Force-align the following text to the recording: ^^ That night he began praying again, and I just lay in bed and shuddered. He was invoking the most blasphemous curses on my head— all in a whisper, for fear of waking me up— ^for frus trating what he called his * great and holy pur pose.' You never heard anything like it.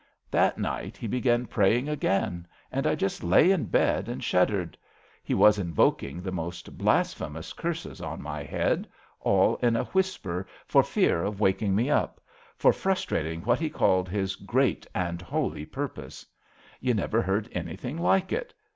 ^^ 0.27 0.31
That 0.31 0.57
night 0.57 0.97
he 0.97 1.05
began 1.05 1.45
praying 1.45 1.87
again, 1.87 2.47
and 2.71 2.87
I 2.87 2.95
just 2.95 3.23
lay 3.23 3.51
in 3.51 3.65
bed 3.65 4.09
and 4.09 4.23
shuddered. 4.23 4.75
He 5.23 5.35
was 5.35 5.59
invoking 5.59 6.21
the 6.23 6.31
most 6.31 6.75
blasphemous 6.75 7.53
curses 7.53 8.01
on 8.01 8.19
my 8.19 8.41
head— 8.41 8.87
all 9.19 9.57
in 9.57 9.75
a 9.75 9.83
whisper, 9.83 10.47
for 10.65 10.81
fear 10.81 11.23
of 11.23 11.39
waking 11.39 11.75
me 11.75 11.91
up— 11.91 12.19
^for 12.59 12.71
frus 12.73 13.05
trating 13.05 13.45
what 13.45 13.59
he 13.59 13.69
called 13.69 14.09
his 14.09 14.35
* 14.35 14.35
great 14.53 14.87
and 14.95 15.21
holy 15.21 15.67
pur 15.67 15.87
pose.' 15.89 16.25
You 16.79 16.95
never 16.95 17.21
heard 17.21 17.47
anything 17.51 17.99
like 17.99 18.31
it. 18.33 18.55